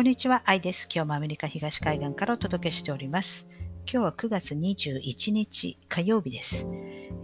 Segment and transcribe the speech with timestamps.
[0.00, 0.88] こんにちは、愛です。
[0.90, 3.50] 今日もアメリカ東海岸からお届けしております。
[3.84, 6.66] 今日は9月21日火曜日です。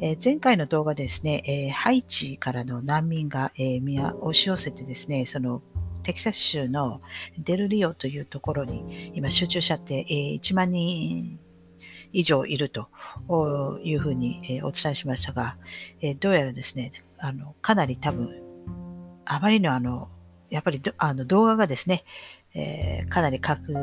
[0.02, 5.62] えー、前回の動画でですね、えー、ハイチからの難民が、えー、皆押し寄せてですね、その
[6.02, 7.00] テキサス州の
[7.38, 11.40] デルリオというところに今集中しちゃって、えー、1万人
[12.12, 12.90] 以上いると
[13.82, 15.56] いうふうに、お伝えしましたが、
[16.02, 18.38] えどうやらですね、あのかなり多分、
[19.24, 20.10] あまりのあの、
[20.50, 22.04] やっぱりあの動画がですね、
[22.56, 23.74] えー、かなり拡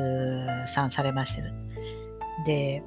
[0.67, 1.53] 散されましてる。
[2.45, 2.83] で、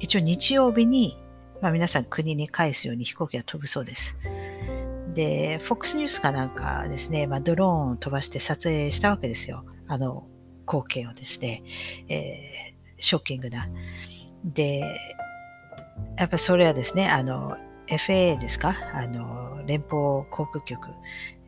[0.00, 1.18] 一応日曜日に、
[1.60, 4.18] まあ、皆さん国に返すように飛行機が飛ぶそうです。
[5.14, 9.64] で、FOX ニュースかなんかですね、まあ、ドローンを飛ばして撮影したわけですよ。
[9.88, 10.26] あの
[10.66, 11.62] 光景をですね、
[12.08, 13.68] えー、ショッキングな。
[14.44, 14.82] で、
[16.18, 17.56] やっぱそれはですね、あの、
[17.88, 18.74] FAA ですか？
[18.94, 20.88] あの、連邦航空局、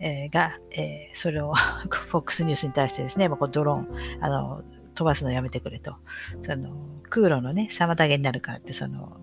[0.00, 1.54] えが、えー、それを
[2.10, 4.62] FOX ニュースに対してですね、まあ、こドローン、あの、
[4.94, 5.96] 飛ばすのやめてくれと。
[6.42, 6.70] その、
[7.10, 9.18] 空路のね、妨げになるからって、その、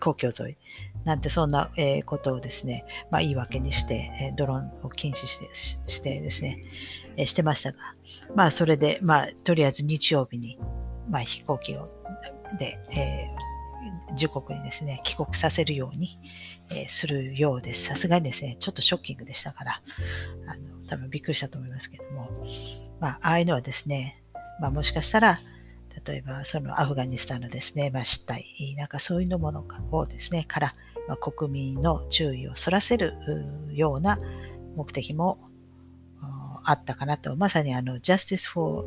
[0.00, 0.56] 公共沿い、
[1.04, 6.60] なんてそんな、えー、ことをですね、まあ、言い訳にして、えー、ドローンを禁止してししてですね、
[7.16, 7.78] えー、してましたが、
[8.34, 10.58] まあ、それで、まあ、とりあえず日曜日に、
[11.08, 11.88] まあ、飛行機を、
[12.58, 13.45] で、えー、
[14.16, 16.18] 自国にですね、帰国させるように、
[16.70, 17.84] えするようです。
[17.84, 19.82] さすがにですね、ちょっとショッキングでしたから、
[20.48, 22.30] あの多分びっくりしたと思いますけども、
[22.98, 24.22] まあ、ああいうのはですね、
[24.60, 25.38] まあ、もしかしたら、
[26.04, 28.44] 例えばそのアフガニスタンのですね、まあ、失態、
[28.76, 30.74] なんかそういうものをですね、から、
[31.08, 33.14] まあ、国民の注意をそらせる
[33.70, 34.18] ような
[34.76, 35.38] 目的も
[36.64, 38.84] あったかなと、まさにあの Justice for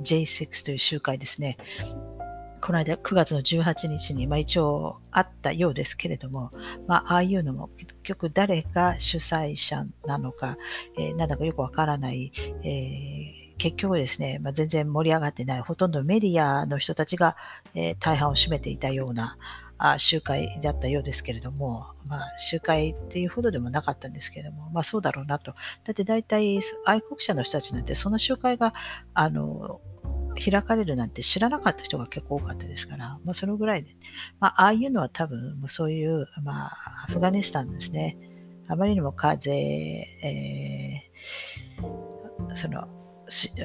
[0.00, 1.56] J6 という集会ですね、
[2.60, 6.50] この間9月の18日に、まあ、一応あったようですけれども、
[6.86, 10.56] まあ、ああいうのも結局誰が主催者なのか、
[10.98, 17.36] えー、なんだかよくわからない、えー、結局ですね、まあ、全然盛り上がってない、ほとんどメディアの人たちが、
[17.74, 19.36] えー、大半を占めていたような
[19.82, 25.52] あ集会だったようですけれども、まあ、集会っていうほどでもなかったんですけれども、まあそうだろうなと。
[25.84, 28.74] だって大体愛国者の人たちなんてその集会が、
[29.14, 29.80] あの、
[30.34, 33.90] 開かれるなんて知らなかった人が結構多かったですから、まあ、そのぐらいで、
[34.38, 36.70] まあ、ああいうのは多分、もうそういう、まあ、
[37.08, 38.16] アフガニスタンですね、
[38.68, 42.88] あまりにも風、えー、その、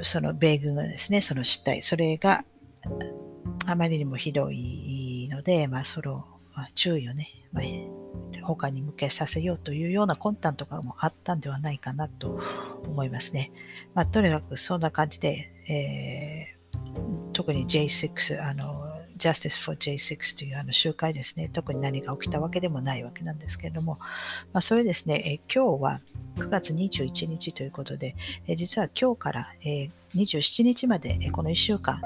[0.03, 2.43] その米軍がですね、その失態、それが
[3.67, 7.63] あまりにもひどいので、まあ、その、ま、注意をね、まあ、
[8.43, 12.39] 他に向けさせようというような魂胆とかもあったんではないかなと
[12.85, 13.51] 思いますね。
[13.93, 16.54] まあ、とにかくそんな感じで、え
[17.35, 23.97] 特に J6、あの、Justice for J6 というあの集会ですね、特に何が起きたわけでもないわけなんですけれども、
[24.53, 25.99] まあ、それですね、え今日は
[26.37, 28.15] 9月21日ということで、
[28.55, 32.01] 実は今日から、え27日まで、この1週間、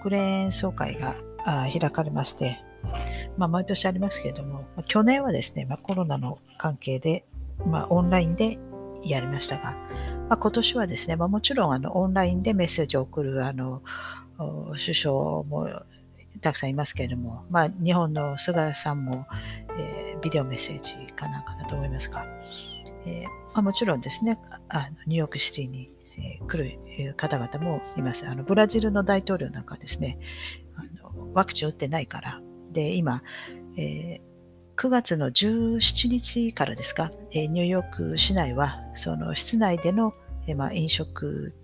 [0.00, 2.60] 国連総会が開かれまして、
[3.36, 7.24] まあ、毎年ありますけれども、去年はですね、まあ、コロナの関係で、
[7.64, 8.58] まあ、オンラインで
[9.04, 9.76] やりましたが、
[10.28, 13.82] まあ、今年はですね、ま、もちろんあのオンラインでメッセージを送るあの
[14.38, 15.68] 首相も
[16.40, 19.26] たくさんいますけれども、まあ、日本の菅さんも、
[19.78, 22.26] えー、ビデオメッセージかなんかだと思いますが、
[23.06, 24.38] えーまあ、もちろんですね
[24.68, 28.28] あニューヨークシティに、えー、来る方々もいます。
[28.28, 30.18] あのブラジルの大統領なんかですね
[30.76, 32.40] あのワクチン打ってないから
[32.72, 33.22] で今、
[33.76, 34.20] え
[34.76, 40.12] 9月の17日からですか、ニューヨーク市内は、その室内での、
[40.56, 41.54] まあ、飲食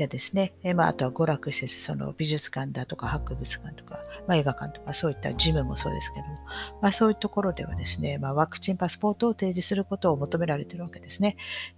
[0.00, 6.34] やですね、えまあ、あとは娯楽施設、その美術館だとか博物館とか、まあ、映画館とかそういったジムもそうですけども、
[6.80, 11.36] まあ、そういうところではですね、まあ、ワクチンパスポートを提示することを求められているわけですね。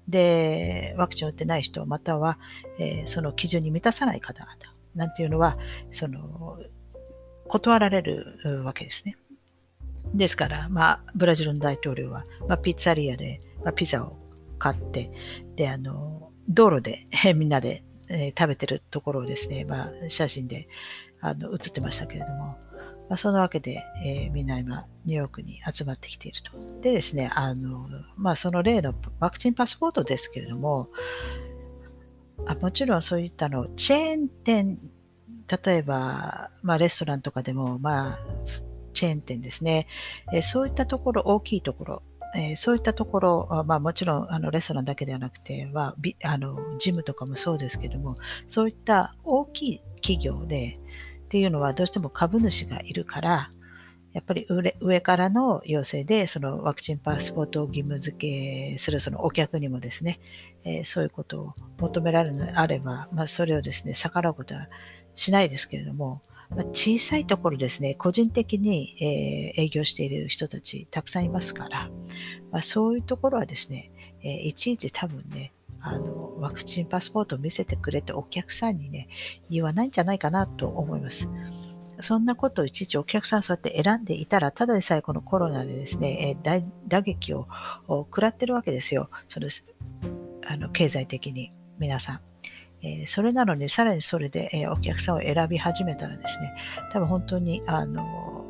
[0.09, 2.39] で、ワクチンを打ってない人、または、
[2.79, 4.57] えー、その基準に満たさない方々
[4.95, 5.57] なんていうのは、
[5.91, 6.59] その、
[7.49, 9.17] 断られるわけですね。
[10.15, 14.19] ですから、まあ、ブラジルの大統領は、まあ、ピッツァリアで、まあ、ピザを
[14.59, 15.11] 買って、
[15.57, 17.05] で、あの、道路で、
[17.35, 20.67] みんなで、えー、食べてるところをですね、まあ、写真で
[21.21, 22.59] あの写ってましたけれども、
[23.09, 26.81] まあ、そのわけで、えー、みんな今、ニューヨークに集まってきていると。
[26.81, 30.89] でですね、あの、まあ、その例のワクチンパスポートですけれども、
[32.47, 34.79] あもちろんそういったの、チェーン店、
[35.65, 38.19] 例えば、まあ、レストランとかでも、まあ、
[38.93, 39.87] チェーン店ですね、
[40.33, 42.03] えそういったところ、大きいところ、
[42.35, 48.15] えそういったところ、まあ、もちろんあのレストランだけではなくて、まあ、あのジムとかもそうですけども、
[48.47, 50.79] そういった大きい企業で
[51.25, 53.49] っていうのはどうしても株主がいるから、
[54.13, 54.47] やっぱり
[54.81, 58.17] 上からの要請で、そのワクチンパスポートを義務付
[58.73, 60.21] けするそのお客にもですね、
[60.65, 64.69] えー、そういうことを求められるのであれば、まあ、それをですね、逆らうことは
[65.15, 66.21] しないですけれども、
[66.51, 71.91] まあ、小さいところですね、個人的に、えー、営業している人たちたくさんいますから、
[72.51, 73.91] まあ、そういうところはですね、
[74.23, 79.09] えー、いちいち多分ね、あの、ワクチンパスポートを見せてくれてお客さんにね、
[79.51, 81.29] 言わないんじゃないかなと思います。
[82.01, 87.47] そんなことをいちいちお客さんそうやって選んでいたら、ただでさえこのコロナでですね、え打撃を
[87.89, 89.09] 食らってるわけですよ。
[89.29, 89.49] その
[90.47, 92.32] あの経済的に皆さん。
[92.83, 96.55] えー、それなのに、さらにそれで、えー、お客さんを選び始めたらですね、
[96.93, 98.45] 多分本当に、あの、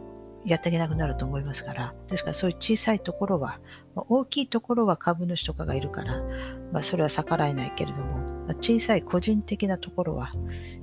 [0.44, 3.60] やっていけなくなると思いますから、ですからそういう小さいところは、
[3.94, 6.20] まあ、大きいところは株主とかがいるから、
[6.72, 10.32] まあ、それは逆らえないけれども、まあ、小さい個人的なところは、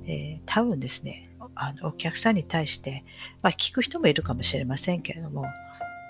[0.06, 3.04] えー、多分ですね、あのお客さんに対して、
[3.42, 5.44] まあ、聞く人もいるかもしれませんけれども、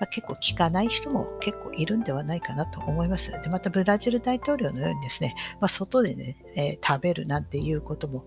[0.01, 3.31] まあ、結構聞かない人も結構いるんではないかなと思います。
[3.43, 8.25] で、またブラジル大統領のようにですね、まあ、外でね、えー、食べるなんていうことも、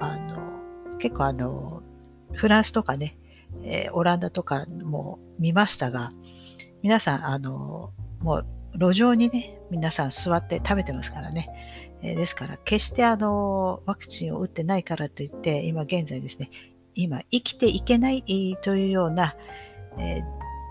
[0.00, 1.82] あの、結構あの、
[2.32, 3.16] フランスとかね、
[3.62, 6.10] えー、オランダとかも見ましたが、
[6.82, 11.48] 皆さん、あの、もう路上にね、皆さん座って食べてますからね。
[12.02, 16.50] えですから、決してあの、ワクチンを打ってないからといって、今現在ですね、
[16.94, 19.36] 今生きていけないというような、
[19.98, 20.22] えー、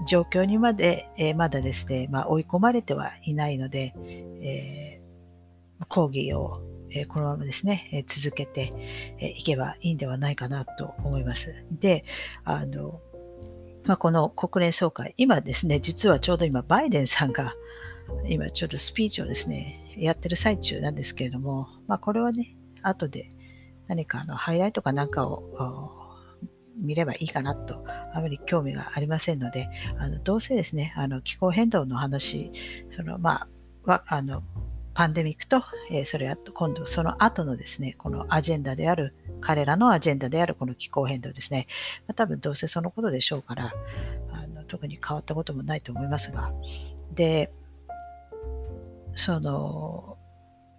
[0.08, 3.94] 状況にまで、えー、まだですね、まあ、追い込まれてはいないので、
[4.42, 6.62] えー、講義を、
[6.94, 8.74] えこのままですね、え続けて
[9.22, 11.66] いけばいいんではないかなと思います。
[11.72, 12.04] で、
[12.44, 13.00] あの、
[13.86, 17.54] まあ、この国連総会、今ですね、実はちょうど今、バイデンさんが、
[18.28, 23.30] 今ちょっとスピーチをですね、やってる最中なんですけれども、まあこれはね、後で
[23.88, 25.44] 何かあのハイライトかなんかを
[26.82, 27.84] 見ればいいかなと、
[28.14, 32.52] あまり興味がありませんので、あのどうせですね、あの気候変動の話、
[32.92, 33.48] そのま
[33.88, 34.44] あ、あの
[34.94, 41.68] パンデミックと、えー、それは今度その後のですね、このアジェンダである、彼らのアジェンダであるこの気候変動ですね、
[42.08, 43.74] まあ、多分どうせそのことでしょうから、
[44.32, 46.54] あの特に変わったこともないと思いますが、
[47.14, 47.52] で、
[49.16, 50.18] その、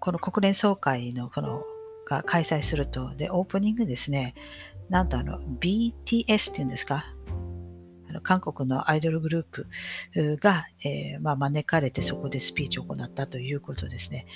[0.01, 1.65] この国連総会のこの
[2.09, 4.35] が開催すると、で、オープニングですね、
[4.89, 7.05] なんとあの BTS っていうんですか、
[8.09, 9.67] あの韓国のアイドルグループ
[10.37, 14.27] が、えー、まあ、招かれてそこでスピーチを行ったということですね。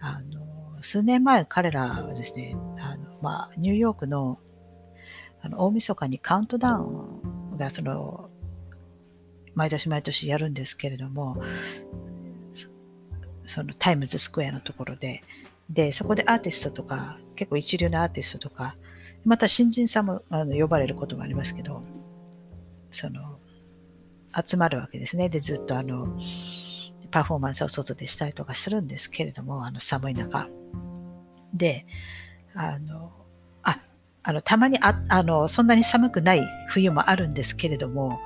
[0.00, 4.38] あの数年前彼らはですね、あのまあ、ニューヨークの
[5.42, 8.30] あの大晦日にカウントダウンがその
[9.54, 11.42] 毎年毎年やるんですけれども、
[13.46, 15.22] そのタイムズスクエアのところで、
[15.70, 18.74] で、そこでアーティストとか、結構一流のアーティストとか、
[19.26, 21.82] また新人さんもあの呼ばれることもありますけど、
[22.92, 23.38] その、
[24.32, 25.28] 集まるわけですね。
[25.28, 26.16] で、ずっとあの、
[27.10, 30.48] パフォーマンスを外でしたりとかするんですけれども、あの寒い中。
[31.52, 31.86] で、
[32.54, 33.10] あの、
[33.64, 33.80] あ、
[34.22, 38.20] あの、たまにあ、あの、そんなに寒くない冬もあるんですけれども、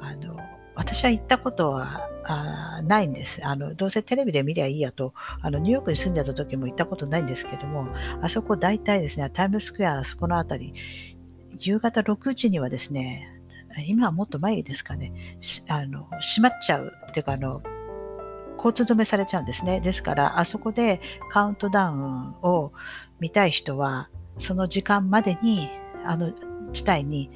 [0.00, 0.36] あの、
[0.74, 3.46] 私は行ったことはあないんです。
[3.46, 7.88] あの、どうせテレビで見りゃいいやと、あの、ニューヨークに住んでた時も行ったことないんですけども、
[8.20, 10.72] あそこ大体ですね、タイムスクエア、あそこのあたり、
[11.58, 13.28] 夕方6時にはですね、
[13.86, 15.38] 今はもっと前ですかね、
[15.68, 17.62] あの、閉まっちゃうっていうか、あの、
[18.56, 19.80] 交通止めされちゃうんですね。
[19.80, 22.72] ですから、あそこでカウントダウンを
[23.18, 25.68] 見たい人は、その時間までに、
[26.04, 26.32] あの
[26.72, 27.30] 地帯に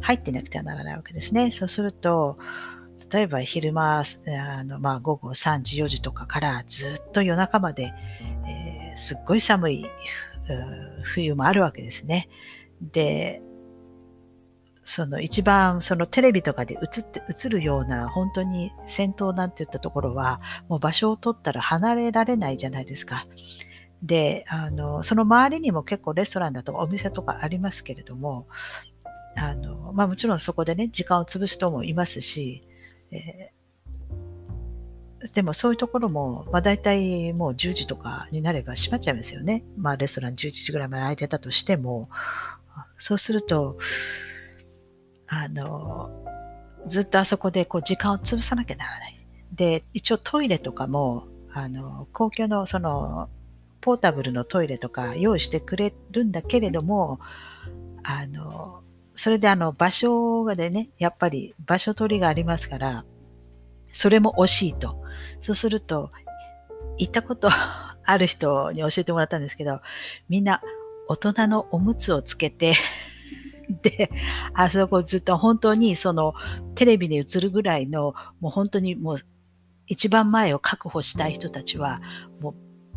[0.00, 1.50] 入ってなくてはならないわけですね。
[1.50, 2.36] そうすると、
[3.12, 7.92] 例えば昼間、あのまあ、午後3時、4時とかからずっと夜中まで、
[8.46, 9.86] えー、すっごい寒い
[11.02, 12.28] 冬もあるわけですね。
[12.80, 13.42] で、
[14.82, 23.26] その一番そのテレビとかで映って映るような本当に戦闘なんていったところはもう場所を取ったら離れられないじゃないですか。
[24.02, 28.46] で、あの、その周りにも結構レストランだとかお店とかありますけれども、
[29.36, 32.64] あの、まあもちろんそこでね、時間を潰す人もいますし、
[33.12, 39.64] えー、でもそういうところも、まあ、大体もう10時とかになれば閉まっちゃいますよね。
[39.76, 42.08] まあレストラン11時ぐらいまで空いてたとしても、
[42.96, 43.78] そうすると、
[45.26, 46.10] あの、
[46.86, 49.16] ずっとあそこでこう時間を潰さなきゃならない。
[49.52, 53.28] で、一応トイレとかも、あの、公共のその、
[53.80, 57.20] ポータブルのトイレとか用意してくれるんだけれども、
[58.02, 58.82] あの、
[59.20, 63.04] それであの場所がでね、やっぱり場所取りがありますから、
[63.92, 64.96] それも惜しいと。
[65.42, 66.10] そうすると、
[66.96, 67.50] 行ったこと
[68.02, 69.82] ある人に教えてもらったんですけど、
[70.30, 70.62] みんな
[71.06, 72.72] 大人のおむつをつけて
[73.82, 74.10] で、
[74.54, 76.32] あそこずっと本当にその
[76.74, 79.18] テレビに映るぐらいの、もう本当にもう
[79.86, 82.00] 一番前を確保したい人たちは
[82.40, 82.54] も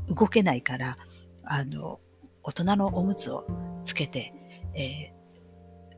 [0.08, 0.96] う動けないから、
[1.44, 2.00] あの、
[2.44, 3.46] 大人のおむつを
[3.84, 4.34] つけて、
[4.74, 5.13] えー、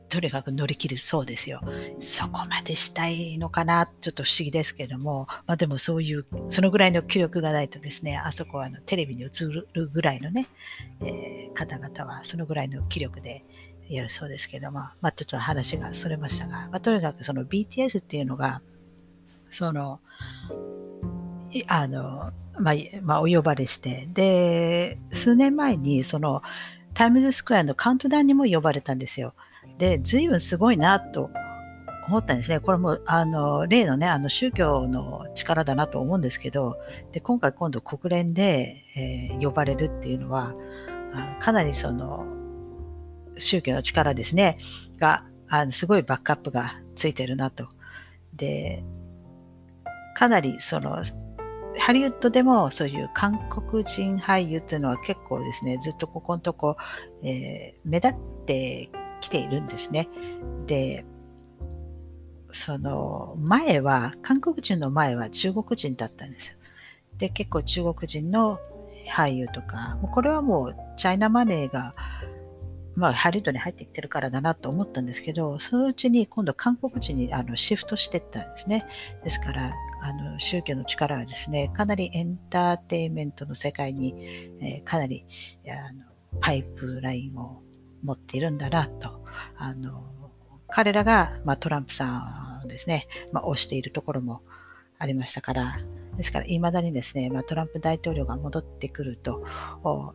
[0.09, 1.61] とにかく乗り切るそうですよ。
[1.99, 9.27] そこまでしたいのかな、ちょっと不思議ですけども、まあでもそういう、そのぐらいの気力がないとですね、あそこはあのテレビに映
[9.73, 10.47] るぐらいのね、
[11.01, 13.43] えー、方々はそのぐらいの気力で
[13.89, 18.61] やるそうですけども、まあちょっと話がそれましたが、まあとにかくその BTS っていうのが、
[19.49, 19.99] その、
[21.67, 26.41] あの、まあ、まあ、お呼ばれして、で、数年前に、その、
[26.93, 29.33] タイムズスクエアのカウントダウンにも呼ばれたんですよ。
[29.77, 31.29] で、随分すごいなと
[32.07, 32.59] 思ったんですね。
[32.59, 36.77] これも、あの、例のね、あの、宗教の力だなと思うんですけど、
[37.11, 40.53] で、今回今度国連で、えー、呼ばれるっていうのは、
[41.39, 42.25] かなりその、
[43.37, 44.57] 宗教の力ですね、
[44.97, 47.67] が、あのすごいバックアップがついてるなと。
[48.33, 48.83] で、
[50.15, 51.03] かなりその、
[51.77, 56.77] ハリウッドでもそういう韓国人俳優っていうのは結構ですね、ずっとここのとこ、
[57.23, 60.07] えー、目立ってきているんですね。
[60.67, 61.05] で、
[62.51, 66.57] その前は、韓国人の前は中国人だったんですよ。
[67.17, 68.59] で、結構中国人の
[69.09, 71.93] 俳優とか、これはもうチャイナマネーが、
[72.95, 78.85] まあ、ハリウッドに入ってきてるからだなと思ったんですけど、そのうちに今度韓国人にあのシフトしていったんですね。
[79.23, 84.15] ですから、あの宗教の力はですね、かなりエンターテインメントの世界に、
[84.61, 85.25] えー、かなり
[85.67, 86.05] あの
[86.39, 87.61] パイプラインを
[88.05, 89.23] 持っているんだなと。
[89.57, 90.03] あの
[90.67, 94.41] 彼らが、まあ、トランプさんをですね、まあ、推しているところも
[94.97, 95.77] ありましたから、
[96.17, 99.43] ですから、いまだにですね、まあ、トランプ大統領が戻ってくると、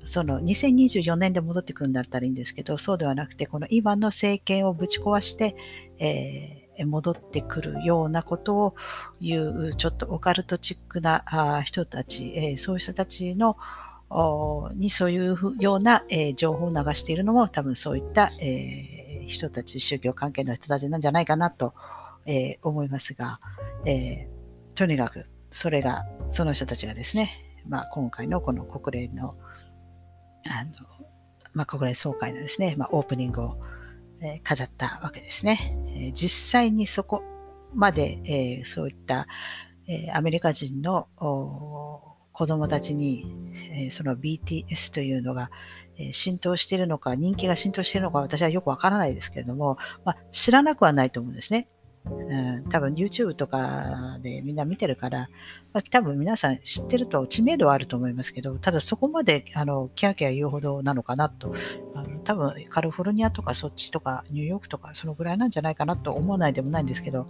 [0.05, 5.57] その2024年で戻ってくるんだったらいいんですけど、そうではなくて、この今の政権をぶち壊して、
[5.99, 8.75] えー戻ってくるようなことを
[9.21, 11.25] 言う、ちょっとオカルトチックな
[11.65, 13.57] 人たち、えそういう人たちの
[14.75, 21.75] にそういうような、え情報を流しているのも多分そういった、え人たち、宗教関係の人たちなんじゃないかなと、
[22.27, 23.39] え思いますが、
[23.85, 24.29] え
[24.75, 27.31] とにかくそれが、その人たちがですね、
[27.69, 29.37] まあ、今回のこの国連の
[30.47, 30.73] あの、
[31.53, 33.61] まあ、国連総会のですね、まあ、オープニングを
[34.21, 35.77] え飾ったわけですね。
[35.95, 37.23] え実際にそこ
[37.75, 39.27] まで、えそういった、
[39.87, 41.09] えアメリカ人の
[42.41, 43.27] 子供たちに、
[43.71, 45.51] えその BTS というのが、
[45.99, 51.69] え浸透しているのか、人気が浸透しているのか、私はよくわからないですけれども、まあ、知らなくはないと思うんですね。
[52.07, 55.29] うん、多分 YouTube とかでみんな見てるから、
[55.75, 61.55] まあ、多分皆さん知ってると知名度はあると思いますけど、ただそこまであのキャーキャー言うほどなのかなと、
[61.95, 67.27] あの多分カリフォルニアとかそっちとかニューヨークとかそのぐらいなんじゃないかなと思わないでもないんですけど、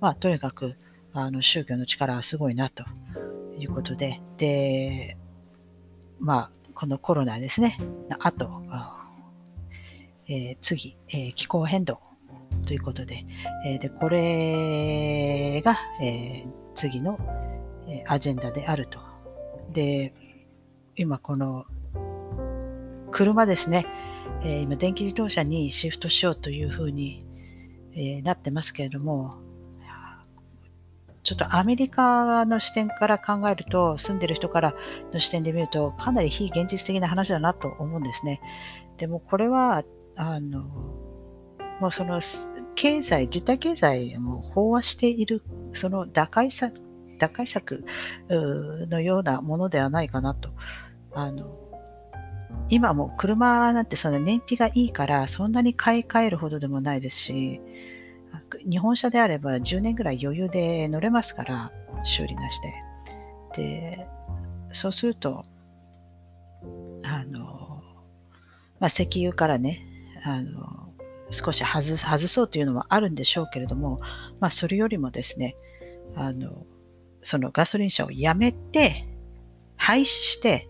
[0.00, 0.76] まあとにかく
[1.12, 2.84] あの宗教の力はすごいなと
[3.58, 5.16] いうことで、で、
[6.18, 7.78] まあこのコロナですね、
[8.20, 8.62] あと、
[10.28, 12.00] えー、次、えー、気候変動
[12.66, 13.24] ということで、
[13.66, 17.18] えでこれが、え次の
[17.88, 18.98] えアジェンダであると。
[19.72, 20.14] で、
[20.96, 21.66] 今この
[23.10, 23.86] 車ですね、
[24.44, 27.26] え今電気自動車にシフトしようというふうに、
[27.94, 29.30] えなってますけれども、
[31.22, 34.74] ちょっとアメリカの視点から考えると、住んでる人から
[35.12, 38.40] の視点で見ると、かなり非現実的な話だなと思うんですね。
[38.96, 39.84] でもこれは、
[40.16, 40.62] あの、
[41.80, 42.20] もうその
[42.74, 46.74] 経済、実体経済も飽和している、その打開策、
[47.18, 47.84] 打開策
[48.28, 50.50] のようなものではないかなと。
[51.14, 51.58] あの
[52.68, 57.60] 今も車なんてその燃費がいいからそんなに買い替えるほどでもないですし、
[58.68, 61.72] 日本車であれば10年ぐらい余裕で乗れますから、
[62.04, 62.60] 修理なし
[63.54, 63.94] で。
[63.96, 64.06] で、
[64.72, 65.42] そうすると、
[67.02, 67.82] あの、
[68.80, 69.86] まあ、石油からね、
[70.24, 70.92] あの、
[71.30, 73.98] 少し外外そうというのはあるんでしょうけれども、
[74.40, 75.56] まあ、それよりもですね、
[76.14, 76.66] あの、
[77.22, 79.08] そのガソリン車をやめて、
[79.76, 80.68] 廃止して、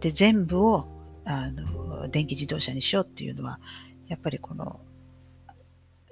[0.00, 0.86] で、全部を、
[1.24, 3.60] あの、電気自動車にしようっていうのは、
[4.06, 4.80] やっぱりこの、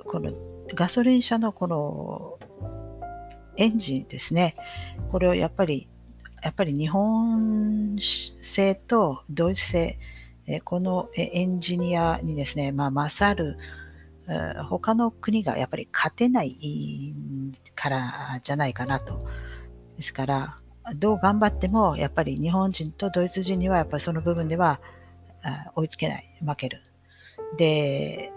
[0.05, 0.33] この
[0.75, 2.39] ガソリン車のこの
[3.57, 4.55] エンジンですね、
[5.11, 5.89] これをやっぱり、
[6.43, 9.99] やっぱり日本製とドイツ製、
[10.65, 13.57] このエンジニアにですね、まあ、勝る、
[14.69, 17.15] 他の国がやっぱり勝てない
[17.75, 19.19] からじゃないかなと。
[19.97, 20.57] ですから、
[20.97, 24.81] どう頑張っても、やっぱり日本人とドイツ人には、やっぱりその部分では
[25.75, 26.83] 追いつけない、負ける。
[27.57, 28.33] で、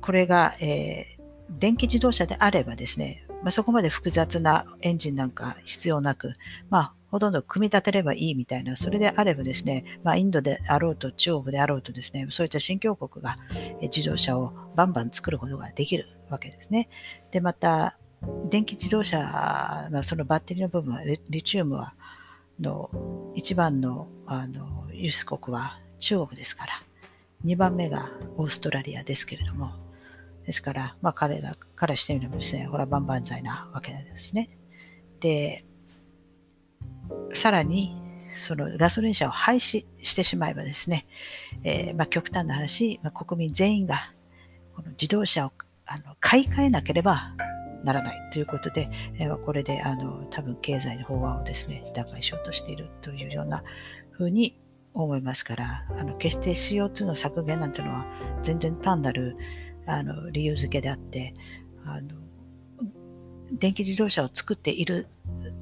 [0.00, 1.17] これが、えー、
[1.50, 6.32] 電気自動車であればですね、まあ、そこまで複雑なエンジンなんか必要なく、
[6.70, 13.36] まあ、ほとんど組み立てればいいみたいな、それであればですね、まあ、インドであろうと中国であろうとですね、そういった新興国が
[13.80, 16.88] 自動車をバンバン作ることができるわけですね。
[17.30, 17.96] で、また、
[18.50, 19.18] 電気自動車、
[19.90, 21.94] まあ、そのバッテリーの部分は、リチウムは、
[22.60, 22.90] の
[23.34, 26.72] 一番のあの輸出国は中国ですから、
[27.44, 29.72] 2番目がオーストラリアですけれども、
[30.48, 34.48] ですから、まあ彼らからしてみればですね、ほら、万々歳なわけなんですね。
[35.20, 35.62] で、
[37.34, 37.94] さらに、
[38.34, 41.04] そのガソリン車を廃止してしまえばですね、
[41.64, 43.96] えー、まあ、極端な話、まあ、国民全員が
[44.74, 45.52] この自動車を
[45.84, 47.34] あの買い替えなければ
[47.84, 48.88] ならないということで、
[49.18, 53.62] えー、これであの多分経済の法案をですね打開しようとしているというような
[54.12, 54.58] ふうに
[54.94, 58.06] 思いますからあの決して CO2 の削減なんていうのは
[58.42, 59.36] 全然単なる
[59.88, 61.34] あの理由付けであって
[61.84, 62.08] あの
[63.52, 65.06] 電気自動車を作っている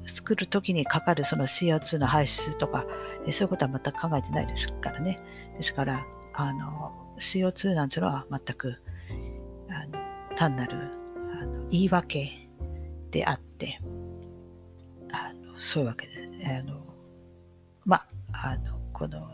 [0.05, 2.85] 作るときにかかるその CO2 の排出とか
[3.31, 5.19] そういうことは全く考えてないですからね
[5.57, 8.75] ですからあの CO2 なんていうのは全く
[9.69, 10.91] あの単なる
[11.39, 12.49] あの言い訳
[13.11, 13.79] であって
[15.11, 16.27] あのそういうわけです。
[16.59, 16.87] あの
[17.85, 19.27] まあ、あのこの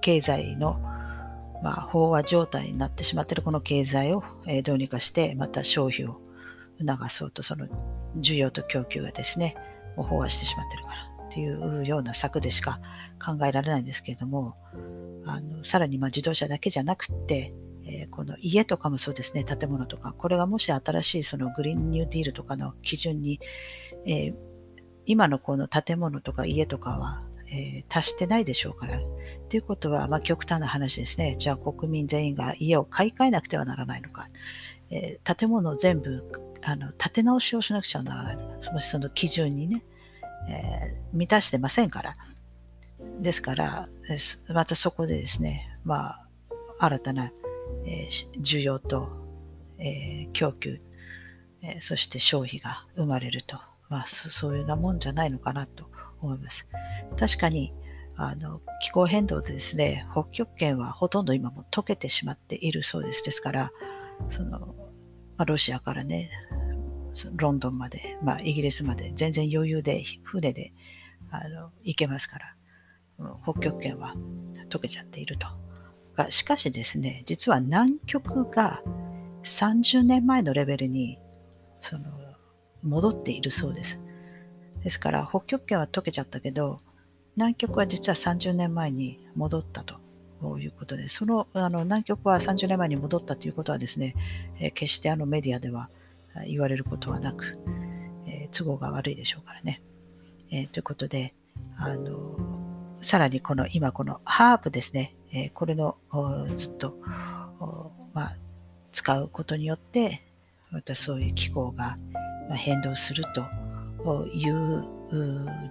[0.00, 0.78] 経済の、
[1.64, 6.20] まあ、飽和状態になってしまっているこの経済を、え、どうにかしてまた消費を
[6.78, 7.66] 促そうとその
[8.18, 9.56] 需要と供給がですね
[9.96, 12.80] 飽和してしまっているからっていうような策でしか
[13.24, 14.54] 考えられないんですけれども
[15.24, 17.54] あのさらにま自動車だけじゃなくて
[17.86, 23.40] え、この家とかもそうですね、建物とか、これがもし新しいそのグリーンニューディールとかの基準に、
[24.06, 24.34] えー、
[25.04, 27.22] 今のこの建物とか家とかは、
[27.54, 29.00] えー、達してないでしょうから。
[29.48, 31.36] ということは、まあ、極端な話ですね。
[31.38, 34.28] じゃあ国民全員が家を買い替えなくてはならないのか。
[34.90, 36.24] えー、建物を全部
[36.62, 38.72] あの建て直しをしなくちゃならないのか。
[38.72, 39.84] もしその基準にね、
[40.48, 42.14] えー、満たしてませんから。
[43.20, 43.88] ですから、
[44.48, 46.28] またそこでですね、まあ、
[46.78, 47.30] 新たな
[47.86, 49.08] えー、需要と、
[49.78, 50.80] えー、供給、
[51.62, 55.84] えー、そして消費が生まれると、まあ、そういうようなもんじゃないのかなと
[56.26, 56.70] 思います。
[57.18, 57.72] 確かに
[58.16, 63.24] あの気候変動でですね、北極圏はほとんど今も溶けてしまっているそうです。
[63.24, 63.72] ですから、
[64.28, 64.74] その
[65.36, 66.30] まあ、ロシアからね、
[67.34, 70.72] ロンドンまで、まあ、イギリスまで全然余裕で船で
[71.30, 72.56] あの行けますから、
[73.42, 74.14] 北極圏は
[74.68, 75.46] 溶けちゃっていると。
[76.16, 78.82] が、しかしですね、実は南極が
[79.42, 81.18] 30年前のレベルに
[81.80, 82.04] その
[82.82, 84.03] 戻っているそうです。
[84.84, 86.78] ですから、北極圏は溶けちゃったけど、
[87.36, 89.96] 南極は実は30年前に戻ったと。
[90.58, 94.14] いうことで、そのあの南極は30年前に戻ったということはですね、
[94.60, 95.88] えー、決してあのメディアでは
[96.46, 97.58] 言われることはなく、
[98.26, 99.80] えー、都合が悪いでしょうからね。
[100.50, 101.32] えー、ということで、
[101.78, 102.36] あの
[103.00, 105.96] さらにこの今このハープですね、えこれの
[106.54, 106.94] ずっと、
[108.12, 108.36] まあ、
[108.92, 110.22] 使うことによって、
[110.70, 111.96] またそういう気候が
[112.50, 113.63] 変動すると。
[114.32, 114.84] いう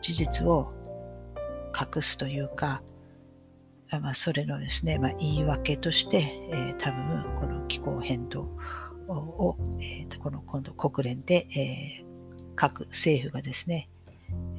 [0.01, 0.73] 事実を
[1.73, 2.81] 隠すというか、
[4.01, 8.49] まあ、それのですね、まあ、言い訳として、えー、多分この気候変動
[9.07, 12.05] を、えー、この今度国連で、えー、
[12.55, 13.89] 各政府がですね、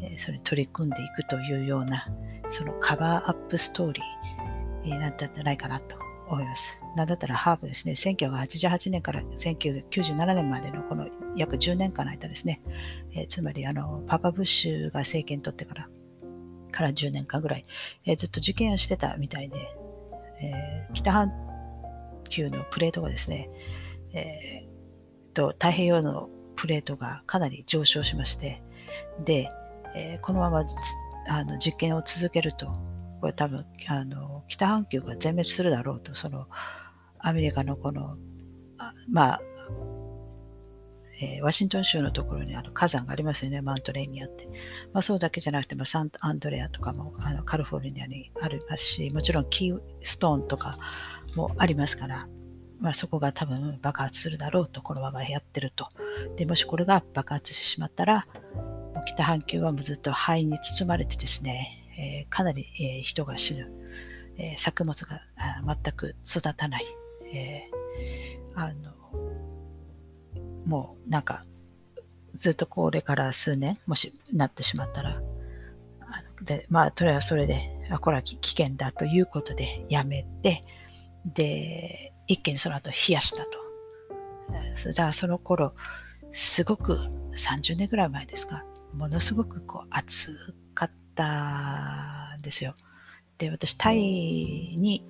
[0.00, 2.06] えそれに取り組んでいくというような
[2.50, 5.96] その cover-up story になったんじゃないかなと
[6.34, 6.80] 思います。
[6.96, 12.60] なんだったらハーブですね、1988年から1997年までのこの約10年間の間ですね、
[13.12, 15.88] えー、つまりあのパパブッシュが政権取ってから
[16.70, 17.64] から10年間ぐらい、
[18.04, 19.56] えー、ずっと受験をしてたみたいで、
[20.40, 21.32] えー、北半
[22.28, 23.48] 球のプレートがですね、
[24.12, 28.62] えー、と太平洋のプレートがかなり上昇しまして、
[29.24, 29.48] で、
[29.94, 30.64] えこのまま
[31.28, 32.72] あの実験を続けると、
[33.24, 36.46] これ多分あの北半球が全滅するだろうとその
[37.18, 38.18] アメリカのこの
[39.08, 39.42] まあ、
[41.22, 44.46] えー、ワシントン州のところにあの火山がありますよねマントレーニアって、
[44.92, 50.76] まあ、そうだけじゃなくて、まあ、サントアンドレアとかもあのカリフォルニアにありますしもちろんキーストーンとか
[51.34, 52.28] もありますから
[52.78, 55.88] まあ、そこが多分爆発するだろうとこのままやってると。
[56.36, 58.26] でもしこれが爆発してしまったら
[59.06, 63.70] 北半球はもうずっと灰に包まれてですね、え、かなり、え、人が死ぬ、
[64.36, 65.20] え、作物が
[65.64, 66.86] 全く育たない、
[67.32, 67.70] え
[68.54, 68.92] あの
[70.66, 71.44] もうなんか
[72.36, 75.14] ずっとこれから数年もしなってしまったらあ
[76.44, 80.62] でまあそれはそれであこれは危険だということでやめて
[81.24, 83.64] で一気にその後冷やしたと。
[84.92, 85.74] じゃあその頃、
[86.32, 86.98] すごく
[87.36, 91.03] 30年ぐらい前ですか、ものすごくこう暑かった。
[91.14, 92.74] たんですよ。
[93.38, 94.00] で、私、タイ
[94.78, 95.04] に、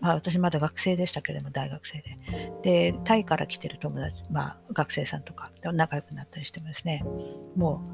[0.00, 2.16] まあ私まだ学生でしたけれども、大学生で。
[2.92, 7.04] で、タイから来てる友達、まあ学生さんとか仲良くなったりしてもですね、
[7.56, 7.90] もう、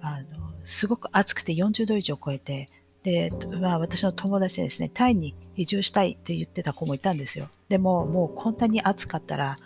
[0.00, 2.66] あの、すごく暑くて40度以上超えて、
[3.02, 7.48] で、まあ、私の友達ですね、タイに移住したいと言ってた子もいたんですよ。
[7.68, 9.56] でも、もうこんなに暑かったら、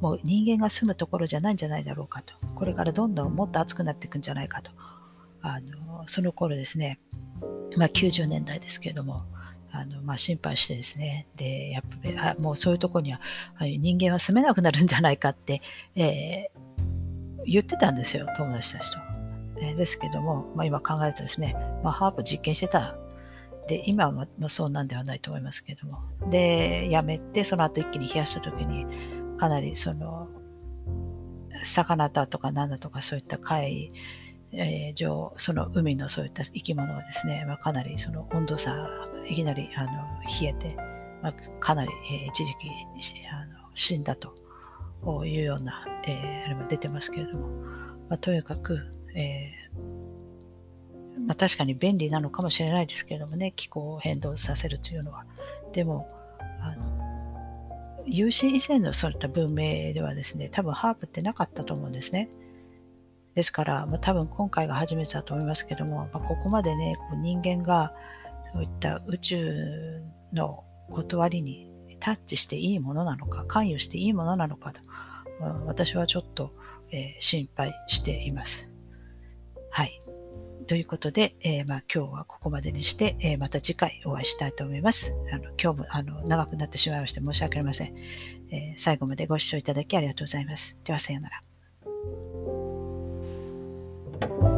[0.00, 2.34] もう人間が住むところじゃないんじゃないだろうかと。
[2.54, 4.70] これからどんどんもっと暑くなっていくんじゃないかと。
[5.42, 6.98] あのその頃ですね、
[7.76, 9.22] まあ、90年代ですけれども、
[9.70, 13.20] あのまあ、心配してですね、でやっぱりあもうそういうとこには
[13.60, 15.62] 人間は住めなくなるんじゃないかって、
[15.96, 18.98] えー、言ってたんですよ、友達たちと。
[19.76, 22.96] ですけども、まあ、今考えるとですね、まあ、ハープ実験してた。
[23.68, 26.00] で、今はまあそうなんではないと思いますけども。
[26.30, 28.86] で、やめて、その後一気に冷やした時に、
[29.38, 30.28] かなりその、
[31.62, 33.92] 魚だとか何だとかそういった海、
[34.54, 38.88] えー、上、その海のそういった生き物がですね、まあ、かなりその温度差、
[39.26, 39.90] いきなりあの
[40.40, 40.76] 冷えて、
[41.22, 42.68] まあ、かなり、えー、一時期
[43.32, 44.34] あの死んだと
[45.24, 47.48] いうような、えー、あれも出てますけれども、
[48.08, 55.24] まあ、とにかく、えー、まあ、確かに便利なのかもしれないですけれどもね、気候を変動させるというのは。
[55.72, 56.08] でも、
[56.60, 57.02] あの
[58.04, 62.28] 有史以前のそういった文明ではですね、多分ハープってなかったと思うんですね。
[63.34, 67.94] ですから、まあ、多分今回が初めてだと思いますけども、まあ、ここまでね、こう人間が
[68.52, 74.80] そういった宇宙の断りにタッチしていいものなのか、関与していいものなのかと、
[75.40, 76.52] まあ、私はちょっと、
[76.90, 78.72] えー、心配しています。
[79.70, 79.98] はい。
[80.66, 85.18] ということで、えー、まあ、今日はここまでにして、えー、また次回お会いしたいと思います。
[85.32, 87.96] あの今日もあの長くなってしまいまして申し訳ありません、
[88.50, 90.80] えー、最後までご視聴いただきありがとうございます。
[90.84, 91.51] では、さようなら。
[94.22, 94.51] Thank you.